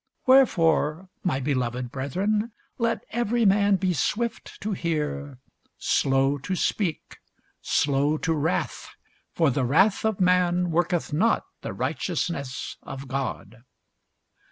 [0.25, 5.37] Wherefore, my beloved brethren, let every man be swift to hear,
[5.77, 7.19] slow to speak,
[7.61, 8.89] slow to wrath:
[9.35, 13.57] for the wrath of man worketh not the righteousness of God.